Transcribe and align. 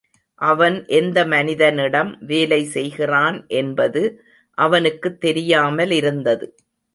அவன் 0.41 0.85
எந்த 0.91 1.25
மனிதனிடம் 1.25 2.17
வேலை 2.21 2.63
செய்கிறான் 2.65 3.45
என்பது 3.53 4.03
அவனுக்குத் 4.57 5.21
தெரியாமலிருந்தது. 5.25 6.47